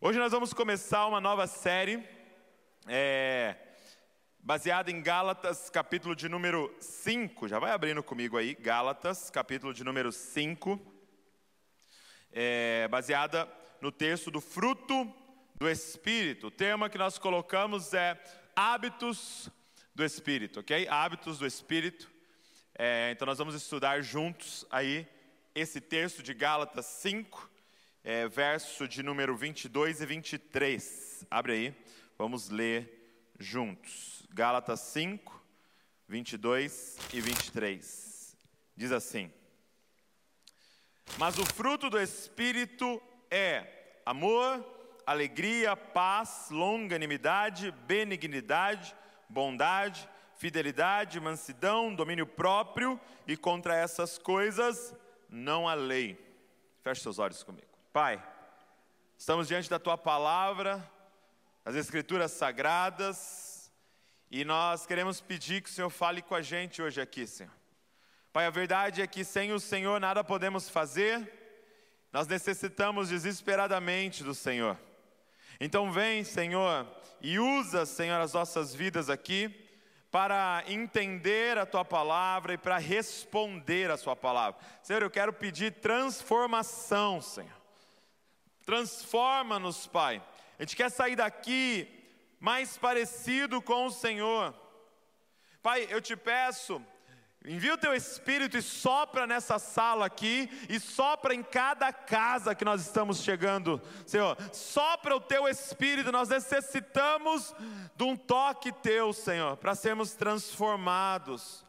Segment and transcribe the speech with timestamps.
[0.00, 2.08] Hoje nós vamos começar uma nova série,
[2.86, 3.56] é,
[4.38, 7.48] baseada em Gálatas, capítulo de número 5.
[7.48, 10.80] Já vai abrindo comigo aí, Gálatas, capítulo de número 5.
[12.30, 15.12] É, baseada no texto do fruto
[15.56, 16.46] do Espírito.
[16.46, 18.22] O tema que nós colocamos é
[18.54, 19.50] hábitos
[19.96, 20.86] do Espírito, ok?
[20.86, 22.08] Hábitos do Espírito.
[22.72, 25.08] É, então nós vamos estudar juntos aí
[25.56, 27.57] esse texto de Gálatas 5
[28.08, 31.26] é, verso de número 22 e 23.
[31.30, 31.74] Abre aí,
[32.16, 34.26] vamos ler juntos.
[34.30, 35.44] Gálatas 5,
[36.08, 38.34] 22 e 23.
[38.74, 39.30] Diz assim:
[41.18, 42.98] Mas o fruto do Espírito
[43.30, 44.64] é amor,
[45.04, 48.96] alegria, paz, longanimidade, benignidade,
[49.28, 54.94] bondade, fidelidade, mansidão, domínio próprio, e contra essas coisas
[55.28, 56.18] não há lei.
[56.82, 57.77] Feche seus olhos comigo.
[57.92, 58.22] Pai,
[59.16, 60.86] estamos diante da tua palavra,
[61.64, 63.72] as escrituras sagradas,
[64.30, 67.52] e nós queremos pedir que o Senhor fale com a gente hoje aqui, Senhor.
[68.30, 71.32] Pai, a verdade é que sem o Senhor nada podemos fazer,
[72.12, 74.78] nós necessitamos desesperadamente do Senhor.
[75.58, 76.86] Então vem, Senhor,
[77.22, 79.66] e usa, Senhor, as nossas vidas aqui
[80.10, 84.60] para entender a tua palavra e para responder a sua palavra.
[84.82, 87.57] Senhor, eu quero pedir transformação, Senhor.
[88.68, 90.22] Transforma-nos, Pai.
[90.58, 91.88] A gente quer sair daqui
[92.38, 94.54] mais parecido com o Senhor.
[95.62, 96.78] Pai, eu te peço,
[97.46, 102.62] envia o teu Espírito e sopra nessa sala aqui, e sopra em cada casa que
[102.62, 104.36] nós estamos chegando, Senhor.
[104.52, 107.54] Sopra o teu Espírito, nós necessitamos
[107.96, 111.64] de um toque teu, Senhor, para sermos transformados.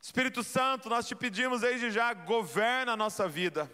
[0.00, 3.70] Espírito Santo, nós te pedimos desde já, governa a nossa vida.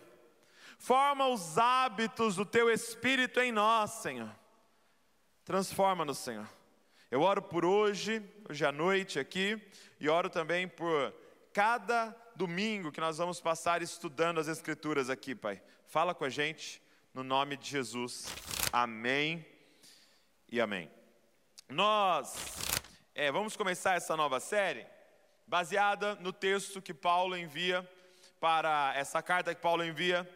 [0.78, 4.30] Forma os hábitos do teu espírito em nós, Senhor.
[5.44, 6.48] Transforma-nos, Senhor.
[7.10, 9.60] Eu oro por hoje, hoje à noite aqui,
[9.98, 11.12] e oro também por
[11.52, 15.60] cada domingo que nós vamos passar estudando as Escrituras aqui, Pai.
[15.86, 16.80] Fala com a gente,
[17.12, 18.26] no nome de Jesus.
[18.72, 19.44] Amém
[20.48, 20.90] e amém.
[21.68, 22.36] Nós
[23.14, 24.86] é, vamos começar essa nova série
[25.46, 27.88] baseada no texto que Paulo envia
[28.38, 30.28] para essa carta que Paulo envia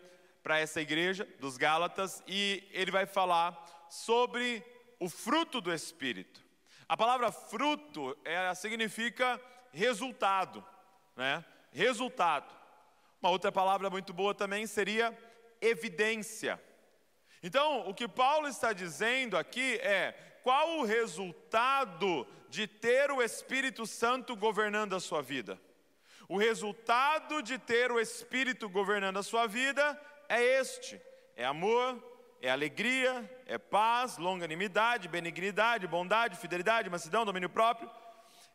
[0.42, 4.64] para essa igreja dos Gálatas e ele vai falar sobre
[4.98, 6.42] o fruto do Espírito.
[6.88, 8.16] A palavra fruto
[8.56, 9.40] significa
[9.72, 10.64] resultado,
[11.16, 11.44] né?
[11.72, 12.54] Resultado.
[13.22, 15.16] Uma outra palavra muito boa também seria
[15.60, 16.60] evidência.
[17.42, 23.86] Então, o que Paulo está dizendo aqui é qual o resultado de ter o Espírito
[23.86, 25.58] Santo governando a sua vida.
[26.28, 31.00] O resultado de ter o Espírito governando a sua vida é este:
[31.36, 32.02] é amor,
[32.40, 37.90] é alegria, é paz, longanimidade, benignidade, bondade, fidelidade, mansidão, domínio próprio.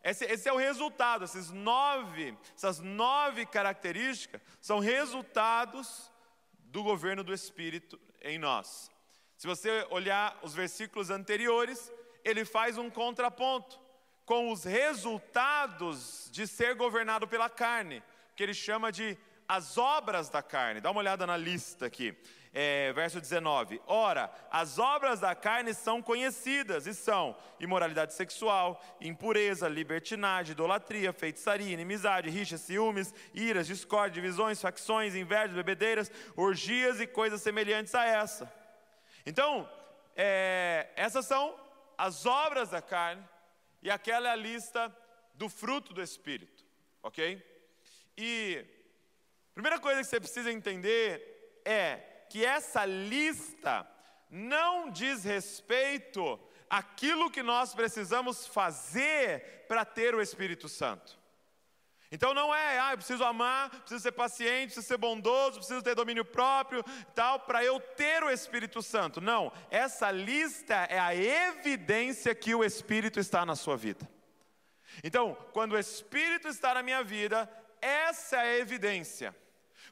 [0.04, 6.12] Esse, esse, é o resultado, esses nove, essas nove características são resultados
[6.54, 8.92] do governo do Espírito em nós.
[9.38, 11.92] Se você olhar os versículos anteriores,
[12.24, 13.80] ele faz um contraponto
[14.26, 18.04] com os resultados de ser governado pela carne,
[18.36, 19.18] que ele chama de
[19.48, 20.82] as obras da carne.
[20.82, 22.16] Dá uma olhada na lista aqui.
[22.54, 29.68] É, verso 19: Ora, as obras da carne são conhecidas e são imoralidade sexual, impureza,
[29.68, 37.42] libertinagem, idolatria, feitiçaria, inimizade, rixa, ciúmes, iras, discórdia, divisões, facções, invejas, bebedeiras, orgias e coisas
[37.42, 38.52] semelhantes a essa.
[39.26, 39.70] Então,
[40.16, 41.56] é, essas são
[41.98, 43.24] as obras da carne
[43.84, 44.96] e aquela é a lista
[45.36, 46.66] do fruto do Espírito,
[47.04, 47.46] ok?
[48.18, 48.66] E
[49.58, 51.96] Primeira coisa que você precisa entender é
[52.30, 53.88] que essa lista
[54.30, 61.18] não diz respeito àquilo que nós precisamos fazer para ter o Espírito Santo.
[62.12, 65.96] Então não é, ah, eu preciso amar, preciso ser paciente, preciso ser bondoso, preciso ter
[65.96, 66.84] domínio próprio,
[67.16, 69.20] tal, para eu ter o Espírito Santo.
[69.20, 74.08] Não, essa lista é a evidência que o Espírito está na sua vida.
[75.04, 77.50] Então, quando o Espírito está na minha vida,
[77.82, 79.36] essa é a evidência.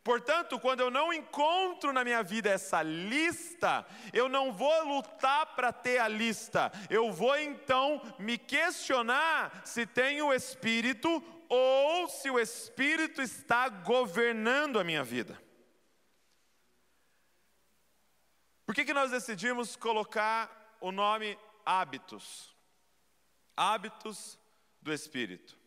[0.06, 5.74] Portanto, quando eu não encontro na minha vida essa lista, eu não vou lutar para
[5.74, 11.10] ter a lista, eu vou então me questionar se tenho o Espírito
[11.50, 15.42] ou se o Espírito está governando a minha vida.
[18.64, 21.36] Por que, que nós decidimos colocar o nome
[21.66, 22.56] hábitos?
[23.58, 24.38] Hábitos
[24.80, 25.58] do Espírito.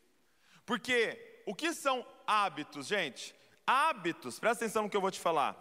[0.65, 3.37] Porque o que são hábitos, gente?
[3.71, 5.55] Hábitos, presta atenção no que eu vou te falar.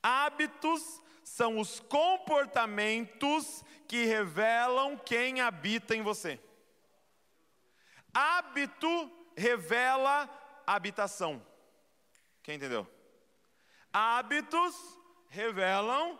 [0.00, 6.38] Hábitos são os comportamentos que revelam quem habita em você.
[8.14, 10.30] Hábito revela
[10.64, 11.44] habitação.
[12.44, 12.88] Quem entendeu?
[13.92, 14.76] Hábitos
[15.30, 16.16] revelam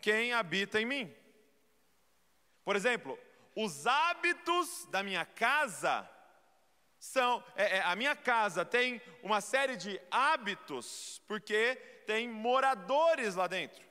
[0.00, 1.16] quem habita em mim.
[2.64, 3.18] Por exemplo,
[3.56, 6.08] os hábitos da minha casa
[6.98, 7.42] são.
[7.56, 13.86] É, é, a minha casa tem uma série de hábitos, porque tem moradores lá dentro.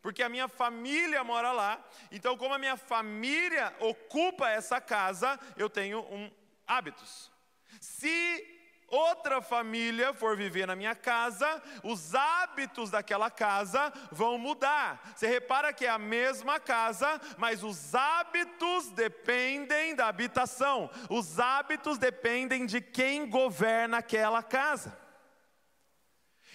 [0.00, 5.70] Porque a minha família mora lá, então, como a minha família ocupa essa casa, eu
[5.70, 6.30] tenho um,
[6.66, 7.32] hábitos.
[7.80, 8.53] Se
[8.94, 15.12] outra família for viver na minha casa, os hábitos daquela casa vão mudar.
[15.14, 21.98] Você repara que é a mesma casa, mas os hábitos dependem da habitação, os hábitos
[21.98, 24.96] dependem de quem governa aquela casa.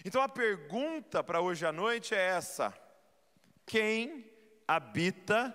[0.05, 2.73] Então a pergunta para hoje à noite é essa:
[3.65, 4.31] quem
[4.65, 5.53] habita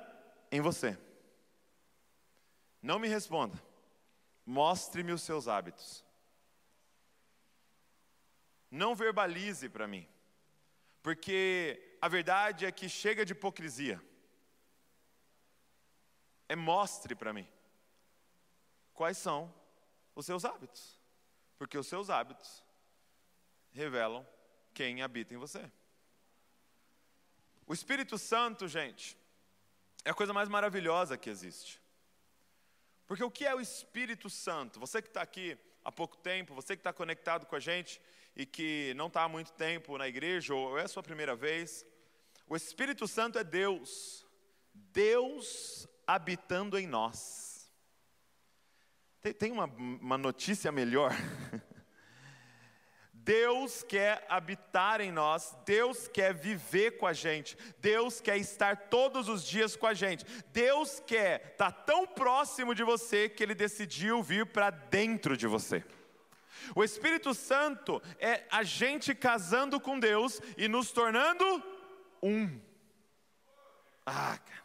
[0.52, 0.98] em você?
[2.82, 3.60] Não me responda.
[4.44, 6.03] Mostre-me os seus hábitos.
[8.74, 10.04] Não verbalize para mim,
[11.00, 14.02] porque a verdade é que chega de hipocrisia.
[16.48, 17.46] É mostre para mim
[18.92, 19.54] quais são
[20.12, 21.00] os seus hábitos,
[21.56, 22.64] porque os seus hábitos
[23.70, 24.26] revelam
[24.72, 25.70] quem habita em você.
[27.68, 29.16] O Espírito Santo, gente,
[30.04, 31.80] é a coisa mais maravilhosa que existe.
[33.06, 34.80] Porque o que é o Espírito Santo?
[34.80, 38.02] Você que está aqui há pouco tempo, você que está conectado com a gente
[38.36, 41.86] e que não está há muito tempo na igreja, ou é a sua primeira vez,
[42.46, 44.26] o Espírito Santo é Deus,
[44.72, 47.70] Deus habitando em nós.
[49.20, 51.12] Tem, tem uma, uma notícia melhor.
[53.12, 59.30] Deus quer habitar em nós, Deus quer viver com a gente, Deus quer estar todos
[59.30, 63.54] os dias com a gente, Deus quer estar tá tão próximo de você que Ele
[63.54, 65.82] decidiu vir para dentro de você.
[66.74, 71.62] O Espírito Santo é a gente casando com Deus e nos tornando
[72.22, 72.60] um.
[74.06, 74.64] Ah, cara.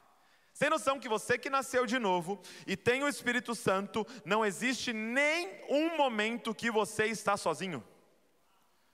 [0.53, 4.91] Sem noção que você que nasceu de novo e tem o Espírito Santo, não existe
[4.91, 7.81] nem um momento que você está sozinho.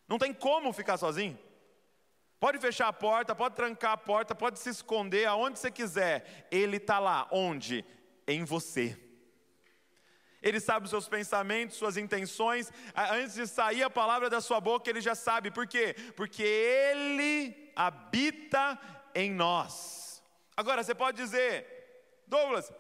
[0.08, 1.40] Não tem como ficar sozinho.
[2.40, 6.48] Pode fechar a porta, pode trancar a porta, pode se esconder aonde você quiser.
[6.52, 7.28] Ele está lá.
[7.32, 7.84] Onde?
[8.28, 8.96] Em você.
[10.46, 12.72] Ele sabe os seus pensamentos, suas intenções.
[12.96, 15.50] Antes de sair a palavra da sua boca, ele já sabe.
[15.50, 15.96] Por quê?
[16.16, 18.80] Porque ele habita
[19.16, 20.24] em nós.
[20.56, 21.66] Agora, você pode dizer,
[22.28, 22.72] Douglas,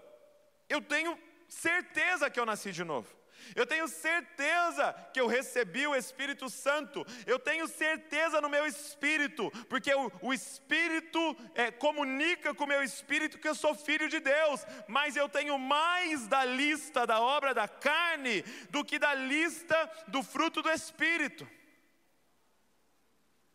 [0.70, 1.18] eu tenho
[1.50, 3.10] certeza que eu nasci de novo.
[3.56, 7.06] Eu tenho certeza que eu recebi o Espírito Santo.
[7.26, 11.20] Eu tenho certeza no meu espírito, porque o, o Espírito
[11.54, 14.66] é, comunica com o meu espírito que eu sou filho de Deus.
[14.88, 20.24] Mas eu tenho mais da lista da obra da carne do que da lista do
[20.24, 21.48] fruto do Espírito.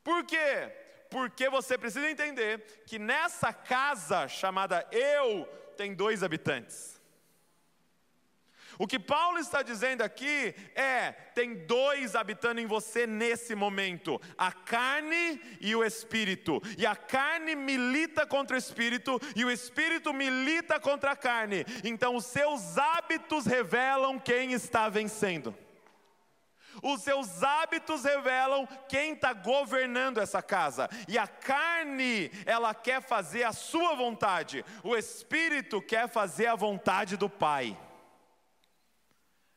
[0.03, 0.73] Por quê?
[1.11, 5.47] Porque você precisa entender que nessa casa chamada eu
[5.77, 7.00] tem dois habitantes.
[8.81, 14.51] O que Paulo está dizendo aqui é: tem dois habitando em você nesse momento, a
[14.51, 16.63] carne e o espírito.
[16.79, 21.67] E a carne milita contra o espírito e o espírito milita contra a carne.
[21.85, 25.55] Então os seus hábitos revelam quem está vencendo.
[26.83, 30.89] Os seus hábitos revelam quem está governando essa casa.
[31.07, 34.65] E a carne, ela quer fazer a sua vontade.
[34.83, 37.77] O espírito quer fazer a vontade do Pai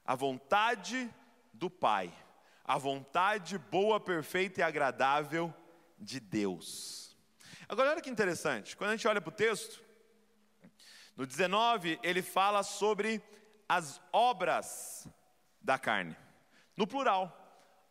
[0.05, 1.13] a vontade
[1.53, 2.13] do Pai,
[2.63, 5.53] a vontade boa, perfeita e agradável
[5.97, 7.15] de Deus.
[7.67, 9.81] Agora, olha que interessante, quando a gente olha para o texto,
[11.15, 13.21] no 19, ele fala sobre
[13.67, 15.07] as obras
[15.61, 16.15] da carne,
[16.75, 17.31] no plural,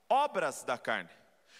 [0.08, 1.10] obras da carne.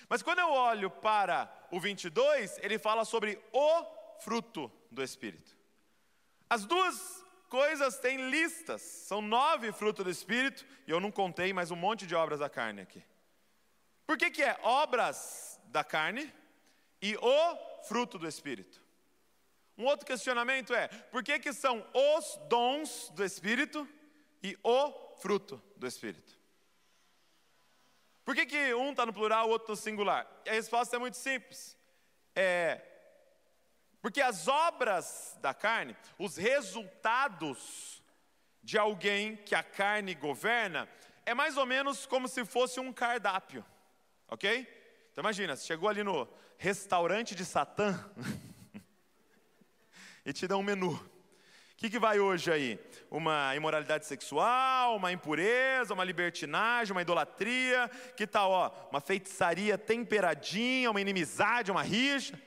[0.08, 3.84] Mas quando eu olho para o 22, ele fala sobre o
[4.20, 5.56] fruto do Espírito.
[6.50, 7.21] As duas
[7.52, 12.06] coisas têm listas, são nove frutos do Espírito, e eu não contei mais um monte
[12.06, 13.04] de obras da carne aqui.
[14.06, 16.32] Por que, que é obras da carne
[17.02, 18.80] e o fruto do Espírito?
[19.76, 23.86] Um outro questionamento é: por que, que são os dons do Espírito
[24.42, 26.32] e o fruto do Espírito?
[28.24, 30.26] Por que, que um está no plural, o outro no singular?
[30.48, 31.76] A resposta é muito simples.
[32.34, 32.80] É,
[34.02, 38.02] porque as obras da carne, os resultados
[38.60, 40.88] de alguém que a carne governa,
[41.24, 43.64] é mais ou menos como se fosse um cardápio,
[44.28, 44.66] ok?
[45.12, 46.28] Então imagina, você chegou ali no
[46.58, 47.96] restaurante de Satã,
[50.26, 50.94] e te dão um menu.
[50.94, 52.80] O que, que vai hoje aí?
[53.10, 60.90] Uma imoralidade sexual, uma impureza, uma libertinagem, uma idolatria, que tal, ó, uma feitiçaria temperadinha,
[60.90, 62.40] uma inimizade, uma rixa.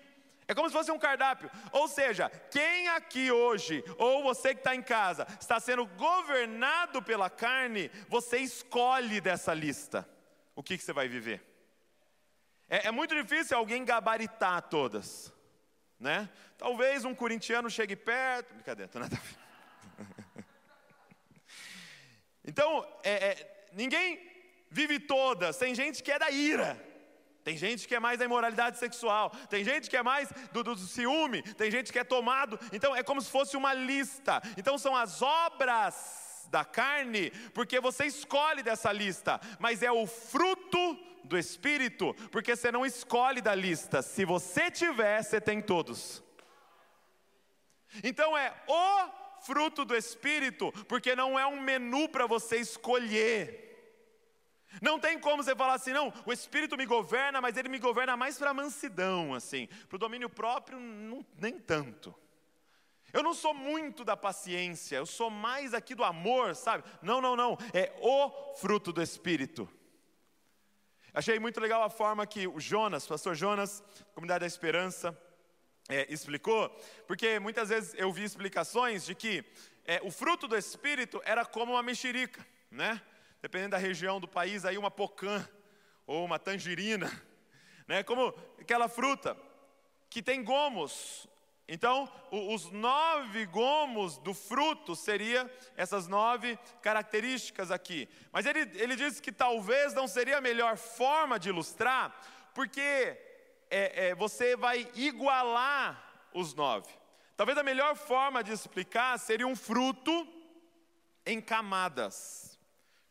[0.47, 1.49] É como se fosse um cardápio.
[1.71, 7.29] Ou seja, quem aqui hoje, ou você que está em casa, está sendo governado pela
[7.29, 10.07] carne, você escolhe dessa lista
[10.55, 11.43] o que, que você vai viver.
[12.69, 15.33] É, é muito difícil alguém gabaritar todas,
[15.99, 16.29] né?
[16.57, 18.53] Talvez um corintiano chegue perto.
[18.53, 19.19] Brincadeira, tô nada
[22.47, 24.19] Então, é, é, ninguém
[24.69, 25.57] vive todas.
[25.57, 26.79] Tem gente que é da ira.
[27.45, 30.73] Tem gente que é mais da imoralidade sexual, tem gente que é mais do, do,
[30.73, 32.59] do, ciúme, tem gente que é tomado.
[32.73, 34.41] Então é como se fosse uma lista.
[34.57, 40.97] Então são as obras da carne, porque você escolhe dessa lista, mas é o fruto
[41.23, 44.01] do Espírito, porque você não escolhe da lista.
[44.01, 46.23] Se você tiver, você tem todos.
[48.03, 53.64] Então é o fruto do Espírito, porque não é um menu para você escolher.
[54.81, 58.17] Não tem como você falar assim, não, o Espírito me governa, mas ele me governa
[58.17, 62.13] mais para a mansidão, assim, para o domínio próprio, não, nem tanto.
[63.13, 66.83] Eu não sou muito da paciência, eu sou mais aqui do amor, sabe?
[67.01, 69.69] Não, não, não, é o fruto do Espírito.
[71.13, 73.81] Achei muito legal a forma que o Jonas, pastor Jonas,
[74.13, 75.17] Comunidade da Esperança,
[75.87, 76.67] é, explicou,
[77.07, 79.45] porque muitas vezes eu vi explicações de que
[79.85, 83.01] é, o fruto do Espírito era como uma mexerica, né?
[83.45, 85.47] Dependendo da região do país, aí uma pocã
[86.07, 87.11] ou uma tangerina,
[87.87, 88.01] né?
[88.01, 89.37] Como aquela fruta
[90.09, 91.27] que tem gomos.
[91.67, 95.47] Então, os nove gomos do fruto seria
[95.77, 98.09] essas nove características aqui.
[98.31, 102.19] Mas ele, ele diz que talvez não seria a melhor forma de ilustrar,
[102.51, 106.91] porque é, é, você vai igualar os nove.
[107.37, 110.27] Talvez a melhor forma de explicar seria um fruto
[111.23, 112.54] em camadas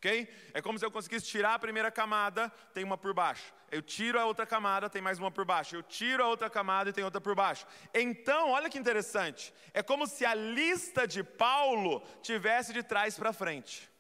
[0.05, 0.29] ok?
[0.53, 3.53] É como se eu conseguisse tirar a primeira camada, tem uma por baixo.
[3.71, 5.75] Eu tiro a outra camada, tem mais uma por baixo.
[5.75, 7.67] Eu tiro a outra camada e tem outra por baixo.
[7.95, 9.53] Então, olha que interessante.
[9.73, 13.91] É como se a lista de Paulo tivesse de trás para frente.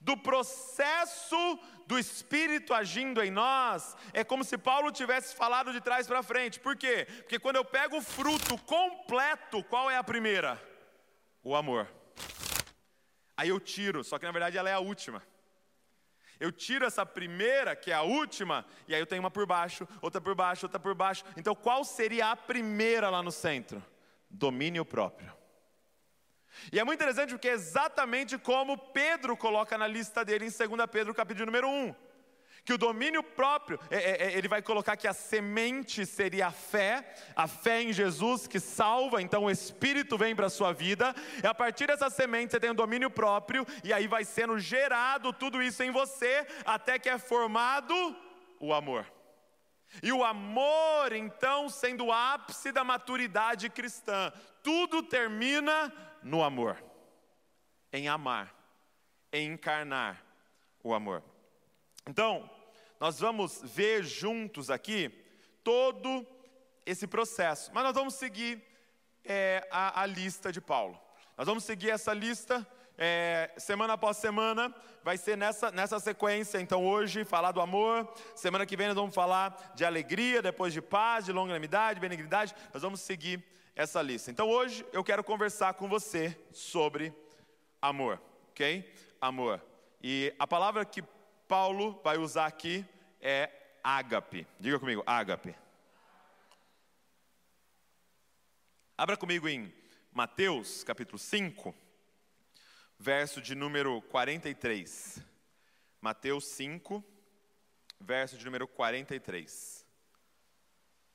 [0.00, 6.06] Do processo do Espírito agindo em nós, é como se Paulo tivesse falado de trás
[6.06, 6.60] para frente.
[6.60, 7.06] Por quê?
[7.22, 10.62] Porque quando eu pego o fruto completo, qual é a primeira?
[11.42, 11.88] O amor.
[13.36, 15.22] Aí eu tiro, só que na verdade ela é a última.
[16.38, 19.88] Eu tiro essa primeira, que é a última, e aí eu tenho uma por baixo,
[20.02, 21.24] outra por baixo, outra por baixo.
[21.36, 23.82] Então qual seria a primeira lá no centro?
[24.28, 25.32] Domínio próprio.
[26.72, 30.90] E é muito interessante porque é exatamente como Pedro coloca na lista dele em 2
[30.90, 32.06] Pedro, capítulo número 1
[32.66, 36.50] que o domínio próprio, é, é, é, ele vai colocar que a semente seria a
[36.50, 41.14] fé, a fé em Jesus que salva, então o Espírito vem para a sua vida,
[41.42, 45.32] e a partir dessa semente você tem o domínio próprio, e aí vai sendo gerado
[45.32, 47.94] tudo isso em você, até que é formado
[48.58, 49.06] o amor.
[50.02, 54.32] E o amor, então, sendo o ápice da maturidade cristã,
[54.64, 56.82] tudo termina no amor,
[57.92, 58.52] em amar,
[59.32, 60.20] em encarnar
[60.82, 61.22] o amor.
[62.08, 62.50] Então,
[62.98, 65.10] nós vamos ver juntos aqui
[65.62, 66.26] todo
[66.84, 68.62] esse processo, mas nós vamos seguir
[69.24, 70.98] é, a, a, lista de Paulo.
[71.36, 76.60] Nós vamos seguir essa lista é, semana após semana, vai ser nessa, nessa sequência.
[76.60, 80.80] Então, hoje, falar do amor, semana que vem, nós vamos falar de alegria, depois de
[80.80, 82.54] paz, de longanimidade, benignidade.
[82.72, 84.30] Nós vamos seguir essa lista.
[84.30, 87.12] Então, hoje, eu quero conversar com você sobre
[87.82, 88.90] amor, ok?
[89.20, 89.62] Amor.
[90.02, 91.02] E a palavra que
[91.48, 92.84] Paulo vai usar aqui
[93.20, 93.50] é
[93.82, 94.46] ágape.
[94.58, 95.54] Diga comigo, ágape.
[98.98, 99.72] Abra comigo em
[100.10, 101.74] Mateus capítulo 5,
[102.98, 105.22] verso de número 43.
[106.00, 107.04] Mateus 5,
[108.00, 109.86] verso de número 43.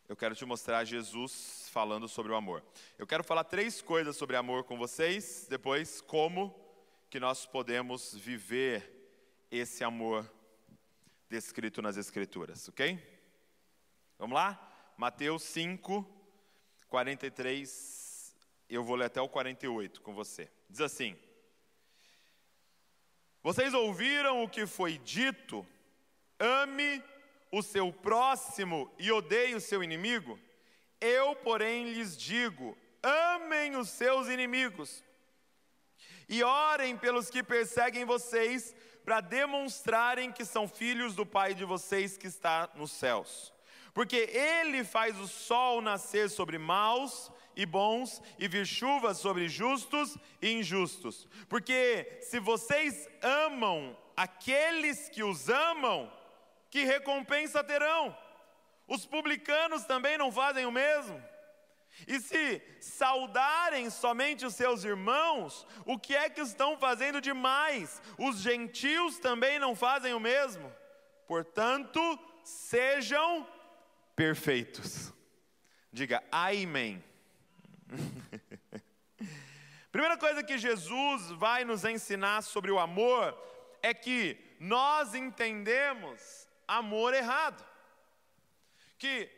[0.07, 2.63] Eu quero te mostrar Jesus falando sobre o amor.
[2.97, 6.55] Eu quero falar três coisas sobre amor com vocês, depois como
[7.09, 9.00] que nós podemos viver
[9.51, 10.31] esse amor
[11.29, 12.97] descrito nas Escrituras, ok?
[14.17, 14.93] Vamos lá?
[14.97, 16.07] Mateus 5,
[16.87, 18.35] 43,
[18.69, 20.49] eu vou ler até o 48 com você.
[20.69, 21.17] Diz assim:
[23.43, 25.67] Vocês ouviram o que foi dito?
[26.39, 27.03] Ame
[27.51, 30.39] o seu próximo e odeie o seu inimigo?
[30.99, 35.03] Eu, porém, lhes digo: amem os seus inimigos
[36.29, 38.73] e orem pelos que perseguem vocês
[39.05, 43.53] para demonstrarem que são filhos do Pai de vocês que está nos céus.
[43.93, 50.17] Porque Ele faz o sol nascer sobre maus e bons e vir chuvas sobre justos
[50.41, 51.27] e injustos.
[51.49, 56.11] Porque se vocês amam aqueles que os amam,
[56.69, 58.15] que recompensa terão?
[58.87, 61.21] Os publicanos também não fazem o mesmo?
[62.07, 68.01] E se saudarem somente os seus irmãos, o que é que estão fazendo demais?
[68.17, 70.71] Os gentios também não fazem o mesmo?
[71.27, 73.47] Portanto, sejam
[74.15, 75.13] perfeitos.
[75.91, 77.03] Diga amém.
[79.91, 83.37] Primeira coisa que Jesus vai nos ensinar sobre o amor
[83.81, 87.65] é que nós entendemos amor errado.
[88.97, 89.29] Que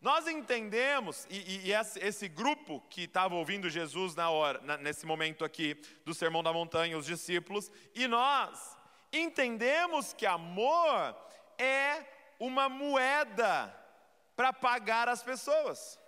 [0.00, 5.04] nós entendemos, e, e esse, esse, grupo que estava ouvindo Jesus na hora, na, nesse
[5.04, 5.74] momento aqui
[6.04, 8.76] do Sermão da Montanha, os discípulos, e nós
[9.12, 11.16] entendemos que amor
[11.58, 12.04] é
[12.38, 13.74] uma moeda
[14.36, 15.98] para pagar as pessoas.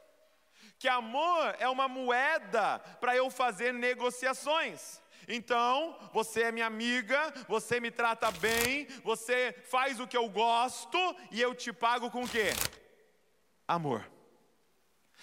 [0.79, 5.03] Que amor é uma moeda para eu fazer negociações.
[5.27, 10.99] Então, você é minha amiga, você me trata bem, você faz o que eu gosto
[11.33, 12.51] e eu te pago com o quê?
[13.71, 14.05] Amor.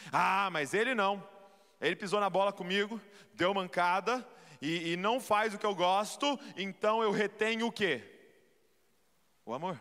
[0.09, 1.21] Ah, mas ele não.
[1.81, 3.01] Ele pisou na bola comigo,
[3.33, 4.25] deu mancada
[4.61, 8.01] e, e não faz o que eu gosto, então eu retenho o quê?
[9.45, 9.77] O amor.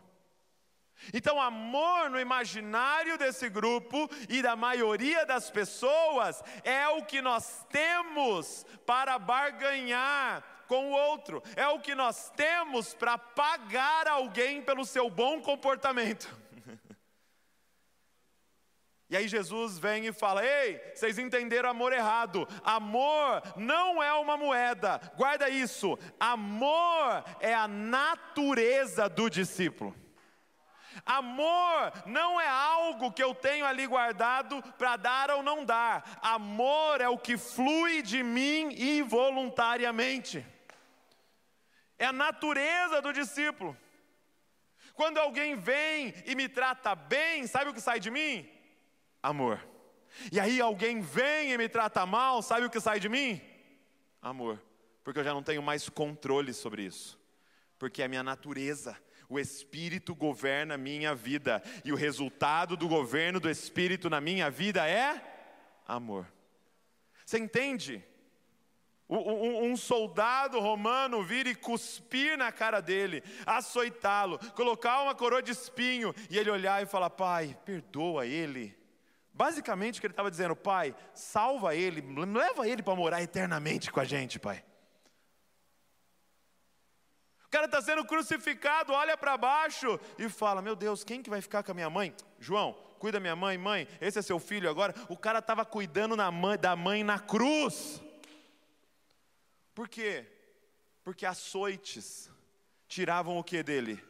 [1.15, 7.65] Então, amor no imaginário desse grupo e da maioria das pessoas é o que nós
[7.71, 14.85] temos para barganhar com o outro, é o que nós temos para pagar alguém pelo
[14.85, 16.46] seu bom comportamento.
[19.09, 22.47] E aí Jesus vem e fala: Ei, vocês entenderam amor errado.
[22.65, 25.97] Amor não é uma moeda, guarda isso.
[26.19, 29.95] Amor é a natureza do discípulo.
[31.05, 36.19] Amor não é algo que eu tenho ali guardado para dar ou não dar.
[36.23, 40.45] Amor é o que flui de mim involuntariamente.
[41.99, 43.77] É a natureza do discípulo.
[44.95, 48.56] Quando alguém vem e me trata bem, sabe o que sai de mim?
[49.27, 49.61] Amor.
[50.31, 53.41] E aí alguém vem e me trata mal, sabe o que sai de mim?
[54.23, 54.63] Amor.
[55.03, 57.19] Porque eu já não tenho mais controle sobre isso.
[57.77, 58.97] Porque é a minha natureza
[59.29, 64.49] o Espírito governa a minha vida, e o resultado do governo do Espírito na minha
[64.49, 65.21] vida é
[65.85, 66.33] amor.
[67.25, 68.05] Você entende?
[69.09, 76.15] Um soldado romano vir e cuspir na cara dele, açoitá-lo, colocar uma coroa de espinho
[76.31, 78.77] e ele olhar e falar: Pai, perdoa ele.
[79.37, 84.01] Basicamente, o que ele estava dizendo: Pai, salva ele, leva ele para morar eternamente com
[84.01, 84.65] a gente, Pai.
[87.45, 91.43] O cara está sendo crucificado, olha para baixo e fala: Meu Deus, quem que vai
[91.43, 92.15] ficar com a minha mãe?
[92.41, 94.95] João, cuida minha mãe, mãe, esse é seu filho agora.
[95.07, 98.03] O cara estava cuidando mãe, da mãe na cruz.
[99.75, 100.27] Por quê?
[101.05, 102.31] Porque açoites
[102.89, 104.03] tiravam o que dele?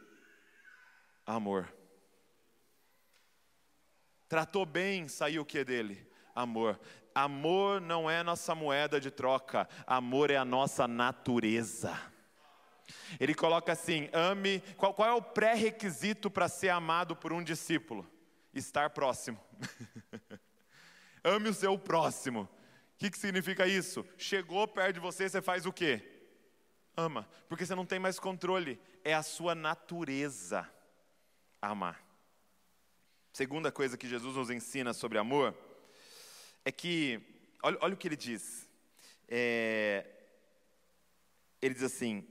[1.26, 1.75] Amor.
[4.28, 6.06] Tratou bem, saiu o que dele?
[6.34, 6.78] Amor.
[7.14, 11.98] Amor não é nossa moeda de troca, amor é a nossa natureza.
[13.18, 14.60] Ele coloca assim: ame.
[14.76, 18.06] Qual, qual é o pré-requisito para ser amado por um discípulo?
[18.52, 19.40] Estar próximo.
[21.24, 22.42] ame o seu próximo.
[22.42, 24.04] O que, que significa isso?
[24.16, 26.02] Chegou perto de você, você faz o quê?
[26.96, 30.66] Ama, porque você não tem mais controle, é a sua natureza
[31.60, 32.05] amar.
[33.36, 35.54] Segunda coisa que Jesus nos ensina sobre amor
[36.64, 37.20] é que,
[37.62, 38.66] olha, olha o que ele diz.
[39.28, 40.06] É,
[41.60, 42.26] ele diz assim: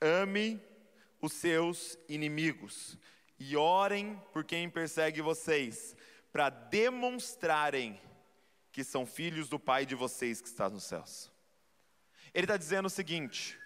[0.00, 0.58] Ame
[1.20, 2.96] os seus inimigos
[3.38, 5.94] e orem por quem persegue vocês,
[6.32, 8.00] para demonstrarem
[8.72, 11.30] que são filhos do Pai de vocês que está nos céus.
[12.32, 13.60] Ele está dizendo o seguinte: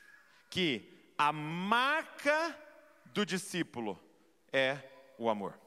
[0.51, 2.59] que a marca
[3.05, 3.97] do discípulo
[4.53, 4.81] é
[5.16, 5.62] o amor.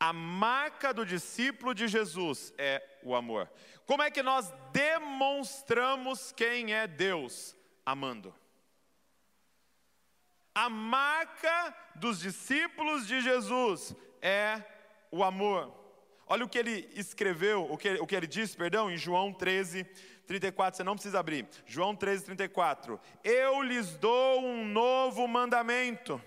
[0.00, 3.50] A marca do discípulo de Jesus é o amor.
[3.84, 7.56] Como é que nós demonstramos quem é Deus?
[7.84, 8.32] Amando.
[10.54, 14.62] A marca dos discípulos de Jesus é
[15.10, 15.74] o amor.
[16.26, 19.84] Olha o que ele escreveu, o que, o que ele disse, perdão, em João 13,
[20.26, 20.76] 34.
[20.76, 21.48] Você não precisa abrir.
[21.64, 23.00] João 13, 34.
[23.24, 26.22] Eu lhes dou um novo mandamento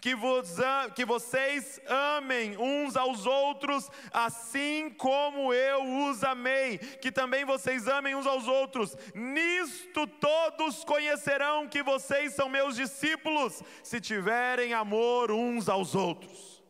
[0.00, 0.56] que, vos,
[0.94, 8.14] que vocês amem uns aos outros, assim como eu os amei, que também vocês amem
[8.14, 8.96] uns aos outros.
[9.14, 16.62] Nisto todos conhecerão que vocês são meus discípulos, se tiverem amor uns aos outros.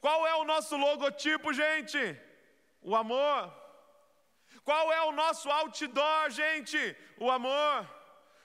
[0.00, 2.18] Qual é o nosso logotipo, gente?
[2.82, 3.54] O amor.
[4.64, 6.96] Qual é o nosso outdoor, gente?
[7.18, 7.99] O amor.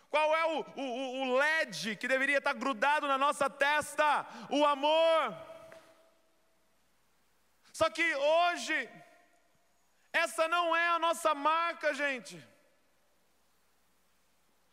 [0.10, 4.26] Qual é o, o, o LED que deveria estar grudado na nossa testa?
[4.50, 5.36] O amor.
[7.74, 8.90] Só que hoje,
[10.14, 12.42] essa não é a nossa marca, gente.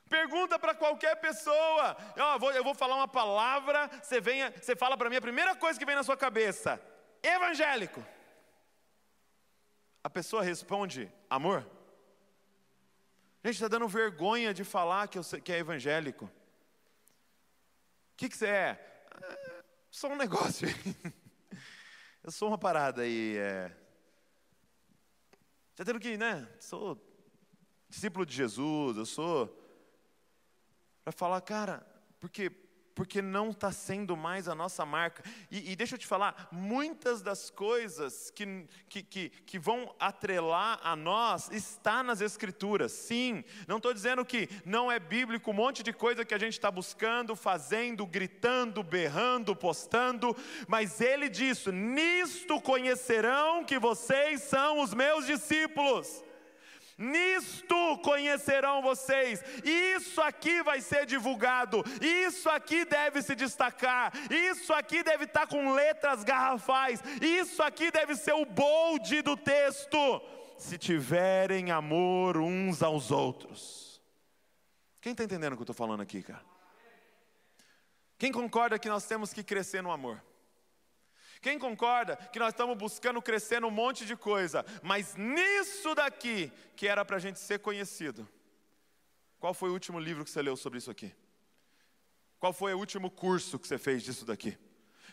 [0.08, 1.96] Pergunta para qualquer pessoa.
[2.14, 5.56] Eu vou, eu vou falar uma palavra, você, venha, você fala para mim a primeira
[5.56, 6.80] coisa que vem na sua cabeça:
[7.22, 8.04] evangélico.
[10.04, 11.66] A pessoa responde: amor.
[13.44, 16.26] Gente, está dando vergonha de falar que, eu, que é evangélico.
[16.26, 16.30] O
[18.16, 19.08] que, que você é?
[19.20, 19.64] é?
[19.90, 20.68] Só um negócio.
[22.22, 23.36] eu sou uma parada aí.
[23.36, 23.76] É...
[25.72, 26.48] Está tendo que, né?
[26.60, 26.96] Sou
[27.88, 29.58] discípulo de Jesus, eu sou.
[31.02, 31.84] Para falar, cara,
[32.20, 32.48] porque
[32.94, 35.22] porque não está sendo mais a nossa marca.
[35.50, 40.80] E, e, deixa eu te falar, muitas das coisas que, que, que, que vão atrelar
[40.82, 42.92] a nós está nas Escrituras.
[42.92, 46.54] Sim, não estou dizendo que não é bíblico um monte de coisa que a gente
[46.54, 50.36] está buscando, fazendo, gritando, berrando, postando,
[50.68, 56.22] mas ele disse: nisto conhecerão que vocês são os meus discípulos.
[57.02, 65.02] Nisto conhecerão vocês, isso aqui vai ser divulgado, isso aqui deve se destacar, isso aqui
[65.02, 70.22] deve estar com letras garrafais, isso aqui deve ser o bold do texto.
[70.56, 74.00] Se tiverem amor uns aos outros.
[75.00, 76.44] Quem está entendendo o que eu estou falando aqui, cara?
[78.16, 80.22] Quem concorda que nós temos que crescer no amor?
[81.42, 86.86] Quem concorda que nós estamos buscando crescer num monte de coisa, mas nisso daqui, que
[86.86, 88.28] era para a gente ser conhecido?
[89.40, 91.12] Qual foi o último livro que você leu sobre isso aqui?
[92.38, 94.56] Qual foi o último curso que você fez disso daqui?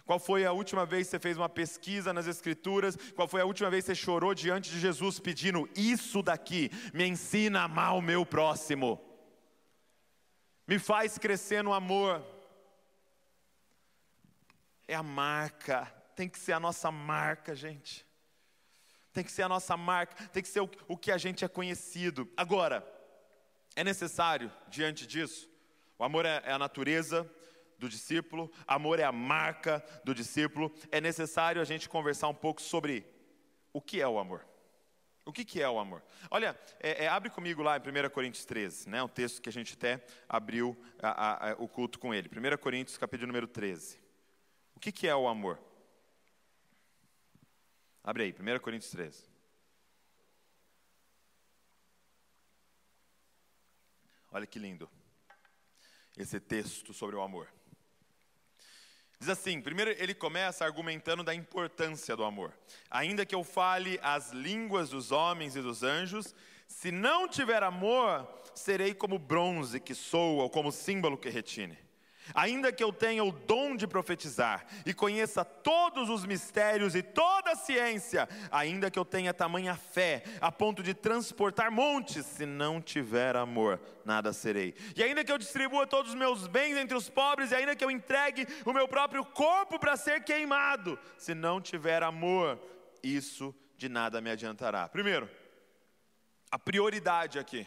[0.05, 2.95] Qual foi a última vez que você fez uma pesquisa nas Escrituras?
[3.15, 6.69] Qual foi a última vez que você chorou diante de Jesus pedindo isso daqui?
[6.93, 9.01] Me ensina a amar o meu próximo.
[10.67, 12.23] Me faz crescer no amor.
[14.87, 18.05] É a marca tem que ser a nossa marca, gente.
[19.13, 21.47] Tem que ser a nossa marca, tem que ser o, o que a gente é
[21.47, 22.29] conhecido.
[22.35, 22.85] Agora,
[23.73, 25.49] é necessário, diante disso,
[25.97, 27.25] o amor é, é a natureza
[27.77, 30.75] do discípulo, amor é a marca do discípulo.
[30.91, 33.05] É necessário a gente conversar um pouco sobre
[33.71, 34.45] o que é o amor.
[35.25, 36.03] O que, que é o amor?
[36.29, 39.53] Olha, é, é, abre comigo lá em 1 Coríntios 13, né, um texto que a
[39.53, 42.27] gente até abriu a, a, a, o culto com ele.
[42.27, 43.97] 1 Coríntios, capítulo número 13.
[44.75, 45.68] O que, que é o amor?
[48.03, 49.23] Abre aí, 1 Coríntios 13.
[54.31, 54.89] Olha que lindo
[56.17, 57.51] esse texto sobre o amor.
[59.19, 62.53] Diz assim: primeiro ele começa argumentando da importância do amor.
[62.89, 66.33] Ainda que eu fale as línguas dos homens e dos anjos,
[66.67, 71.77] se não tiver amor, serei como bronze que soa, ou como símbolo que retine.
[72.33, 77.51] Ainda que eu tenha o dom de profetizar e conheça todos os mistérios e toda
[77.51, 82.81] a ciência, ainda que eu tenha tamanha fé a ponto de transportar montes, se não
[82.81, 84.75] tiver amor, nada serei.
[84.95, 87.83] E ainda que eu distribua todos os meus bens entre os pobres, e ainda que
[87.83, 92.59] eu entregue o meu próprio corpo para ser queimado, se não tiver amor,
[93.03, 94.87] isso de nada me adiantará.
[94.87, 95.29] Primeiro,
[96.51, 97.65] a prioridade aqui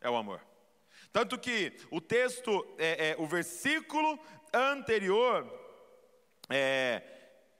[0.00, 0.51] é o amor.
[1.12, 4.18] Tanto que o texto, é, é, o versículo
[4.52, 5.46] anterior,
[6.48, 7.02] é,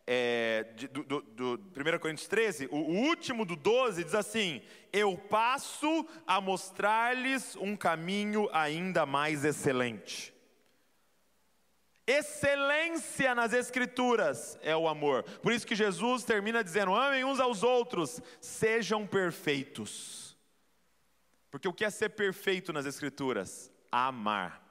[0.06, 4.62] é, do, do, do 1 Coríntios 13, o, o último do 12 diz assim:
[4.92, 10.32] Eu passo a mostrar-lhes um caminho ainda mais excelente.
[12.06, 15.22] Excelência nas Escrituras é o amor.
[15.40, 20.21] Por isso que Jesus termina dizendo: amem uns aos outros, sejam perfeitos.
[21.52, 23.70] Porque o que é ser perfeito nas Escrituras?
[23.90, 24.66] Amar.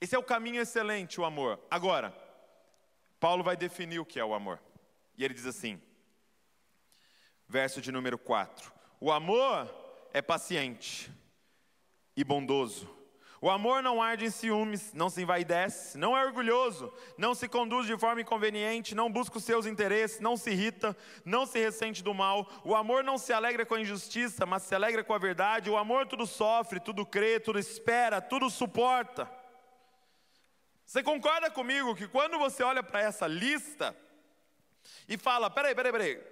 [0.00, 1.60] Esse é o caminho excelente, o amor.
[1.70, 2.10] Agora,
[3.20, 4.58] Paulo vai definir o que é o amor.
[5.18, 5.78] E ele diz assim,
[7.46, 9.68] verso de número 4: O amor
[10.10, 11.12] é paciente
[12.16, 12.88] e bondoso.
[13.44, 17.86] O amor não arde em ciúmes, não se envaidece, não é orgulhoso, não se conduz
[17.86, 22.14] de forma inconveniente, não busca os seus interesses, não se irrita, não se ressente do
[22.14, 22.50] mal.
[22.64, 25.68] O amor não se alegra com a injustiça, mas se alegra com a verdade.
[25.68, 29.30] O amor tudo sofre, tudo crê, tudo espera, tudo suporta.
[30.86, 33.94] Você concorda comigo que quando você olha para essa lista
[35.06, 36.22] e fala: peraí, peraí, peraí,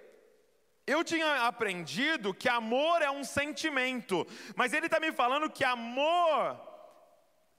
[0.86, 6.71] eu tinha aprendido que amor é um sentimento, mas ele está me falando que amor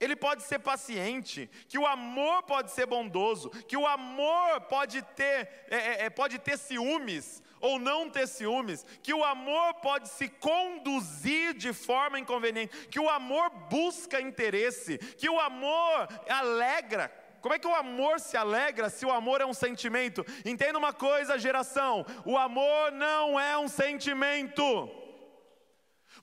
[0.04, 5.48] ele pode ser paciente, que o amor pode ser bondoso, que o amor pode ter,
[5.70, 10.28] é, é, é, pode ter ciúmes ou não ter ciúmes, que o amor pode se
[10.28, 17.10] conduzir de forma inconveniente, que o amor busca interesse, que o amor alegra.
[17.40, 20.24] Como é que o amor se alegra se o amor é um sentimento?
[20.44, 25.03] Entenda uma coisa, geração: o amor não é um sentimento.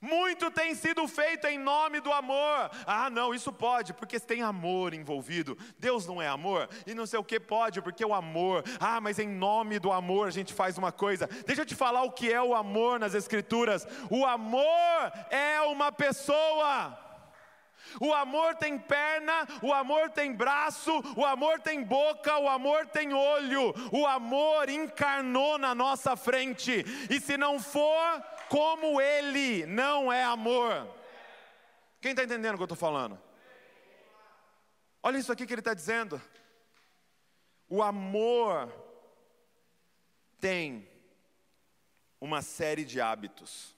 [0.02, 2.72] Muito tem sido feito em nome do amor.
[2.88, 5.56] Ah, não, isso pode, porque tem amor envolvido.
[5.78, 8.64] Deus não é amor, e não sei o que pode, porque o amor.
[8.80, 11.30] Ah, mas em nome do amor a gente faz uma coisa.
[11.46, 13.88] Deixa eu te falar o que é o amor nas Escrituras.
[14.10, 16.98] O amor é uma pessoa.
[18.00, 23.14] O amor tem perna, o amor tem braço, o amor tem boca, o amor tem
[23.14, 23.74] olho.
[23.92, 26.86] O amor encarnou na nossa frente.
[27.10, 30.86] E se não for como Ele, não é amor.
[32.02, 33.18] Quem está entendendo o que eu estou falando?
[35.02, 36.22] Olha isso aqui que ele está dizendo.
[37.70, 38.70] O amor
[40.38, 40.86] tem
[42.20, 43.74] uma série de hábitos.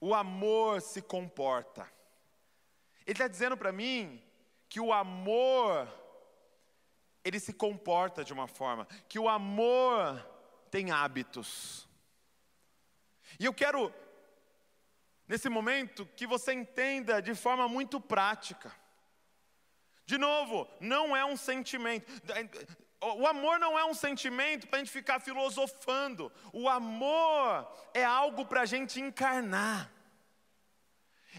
[0.00, 1.88] O amor se comporta.
[3.06, 4.20] Ele está dizendo para mim
[4.68, 5.88] que o amor,
[7.24, 10.20] ele se comporta de uma forma, que o amor
[10.72, 11.91] tem hábitos.
[13.38, 13.92] E eu quero,
[15.26, 18.74] nesse momento, que você entenda de forma muito prática.
[20.06, 22.06] De novo, não é um sentimento.
[23.00, 26.30] O amor não é um sentimento para a gente ficar filosofando.
[26.52, 29.90] O amor é algo para a gente encarnar.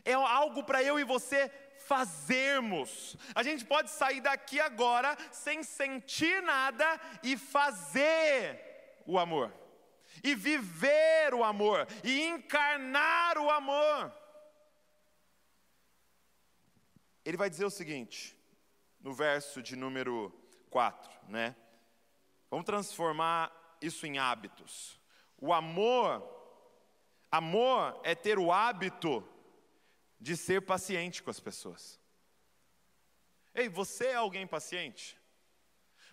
[0.04, 1.50] É algo para eu e você
[1.86, 3.16] fazermos.
[3.36, 9.54] A gente pode sair daqui agora sem sentir nada e fazer o amor.
[10.22, 11.88] E viver o amor.
[12.04, 14.14] E encarnar o amor.
[17.24, 18.38] Ele vai dizer o seguinte,
[19.00, 20.30] no verso de número
[20.70, 21.56] 4, né?
[22.50, 25.00] Vamos transformar isso em hábitos.
[25.38, 26.22] O amor,
[27.32, 29.28] amor é ter o hábito
[30.20, 32.00] de ser paciente com as pessoas.
[33.54, 35.20] Ei, você é alguém paciente?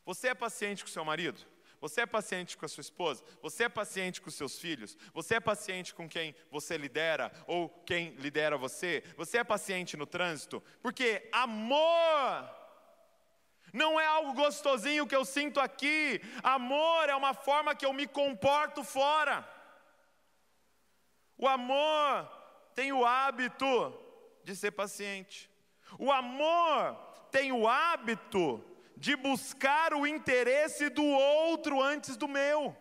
[0.04, 1.40] Você é paciente com seu marido?
[1.80, 3.24] Você é paciente com a sua esposa?
[3.40, 4.96] Você é paciente com seus filhos?
[5.14, 9.02] Você é paciente com quem você lidera ou quem lidera você?
[9.16, 10.62] Você é paciente no trânsito?
[10.82, 12.60] Porque amor
[13.72, 16.20] não é algo gostosinho que eu sinto aqui.
[16.42, 19.48] Amor é uma forma que eu me comporto fora.
[21.38, 22.28] O amor
[22.74, 23.94] tem o hábito
[24.44, 25.50] de ser paciente.
[25.98, 26.94] O amor
[27.30, 28.62] tem o hábito
[29.00, 32.76] de buscar o interesse do outro antes do meu.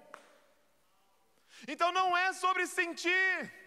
[1.68, 3.60] Então não é sobre sentir.